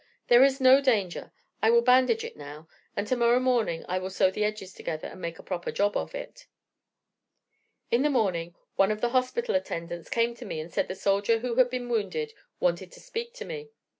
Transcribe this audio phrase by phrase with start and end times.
[0.29, 1.31] There is no danger.
[1.61, 5.21] I will bandage it now, and tomorrow morning I will sew the edges together, and
[5.21, 6.47] make a proper job of it.'
[7.91, 11.37] "In the morning one of the hospital attendants came to me and said the soldier
[11.41, 13.69] who had been wounded wanted to speak to me.